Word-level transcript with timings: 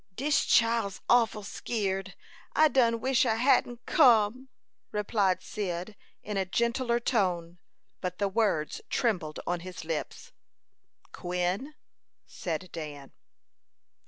"Dis 0.15 0.45
chile's 0.45 0.99
awful 1.07 1.43
skeered. 1.43 2.15
I 2.55 2.69
done 2.69 2.99
wish 3.01 3.23
I 3.23 3.35
hadn't 3.35 3.85
come," 3.85 4.49
replied 4.91 5.43
Cyd, 5.43 5.95
in 6.23 6.37
a 6.37 6.45
gentler 6.45 6.99
tone; 6.99 7.59
but 7.99 8.17
the 8.17 8.27
words 8.27 8.81
trembled 8.89 9.39
on 9.45 9.59
his 9.59 9.85
lips. 9.85 10.31
"Quin," 11.11 11.75
said 12.25 12.71
Dan. 12.71 13.11